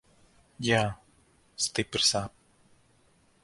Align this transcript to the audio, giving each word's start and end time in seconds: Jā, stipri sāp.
Jā, 0.67 0.79
stipri 1.67 2.05
sāp. 2.09 2.35